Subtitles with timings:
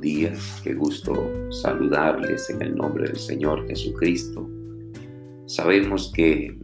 [0.00, 1.12] días, qué gusto
[1.50, 4.48] saludarles en el nombre del Señor Jesucristo.
[5.46, 6.58] Sabemos que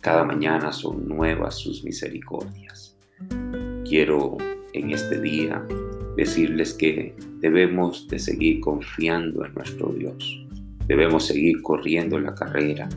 [0.00, 2.96] cada mañana son nuevas sus misericordias.
[3.88, 4.36] Quiero
[4.72, 5.64] en este día
[6.16, 10.46] decirles que debemos de seguir confiando en nuestro Dios.
[10.86, 12.88] Debemos seguir corriendo la carrera,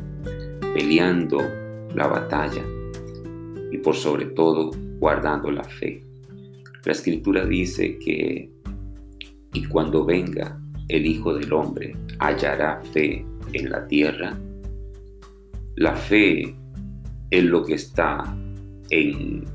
[0.73, 1.39] peleando
[1.96, 2.64] la batalla
[3.71, 6.08] y por sobre todo guardando la fe.
[6.86, 8.50] La escritura dice que
[9.54, 14.37] y cuando venga el Hijo del Hombre, hallará fe en la tierra.
[15.75, 16.56] La fe
[17.32, 18.23] es lo que está
[18.89, 19.46] en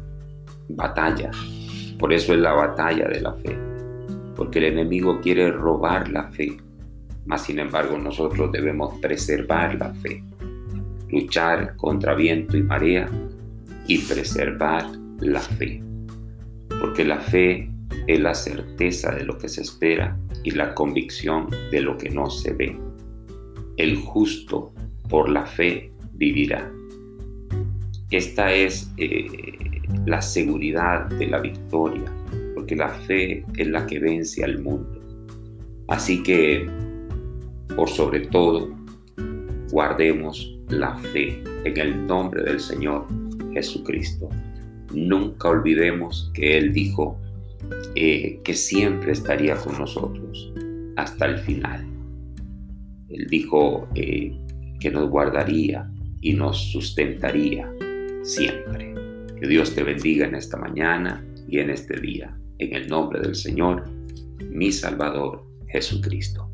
[0.69, 1.31] batalla.
[1.99, 3.57] Por eso es la batalla de la fe.
[4.37, 6.57] Porque el enemigo quiere robar la fe.
[7.27, 10.23] Mas sin embargo nosotros debemos preservar la fe.
[11.11, 13.09] Luchar contra viento y marea
[13.87, 14.87] y preservar
[15.21, 15.84] la fe.
[16.85, 17.67] Porque la fe
[18.07, 22.29] es la certeza de lo que se espera y la convicción de lo que no
[22.29, 22.77] se ve.
[23.79, 24.71] El justo
[25.09, 26.71] por la fe vivirá.
[28.11, 29.27] Esta es eh,
[30.05, 32.05] la seguridad de la victoria,
[32.55, 35.01] porque la fe es la que vence al mundo.
[35.89, 36.67] Así que,
[37.75, 38.69] por sobre todo,
[39.71, 43.07] guardemos la fe en el nombre del Señor
[43.55, 44.29] Jesucristo.
[44.95, 47.19] Nunca olvidemos que Él dijo,
[47.95, 50.53] eh, que siempre estaría con nosotros
[50.97, 51.87] hasta el final.
[53.09, 54.37] Él dijo eh,
[54.81, 57.71] que nos guardaría y nos sustentaría
[58.23, 58.95] siempre.
[59.41, 62.37] Que Dios te bendiga en esta mañana y en este día.
[62.59, 63.85] En el nombre del Señor,
[64.51, 66.54] mi Salvador Jesucristo.